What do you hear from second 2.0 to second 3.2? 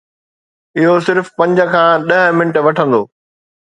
ڏهه منٽ وٺندو.